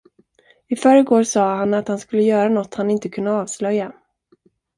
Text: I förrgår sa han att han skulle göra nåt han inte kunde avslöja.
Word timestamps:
I 0.67 0.75
förrgår 0.75 1.23
sa 1.23 1.55
han 1.55 1.73
att 1.73 1.87
han 1.87 1.99
skulle 1.99 2.23
göra 2.23 2.49
nåt 2.49 2.75
han 2.75 2.89
inte 2.91 3.09
kunde 3.09 3.31
avslöja. 3.31 3.91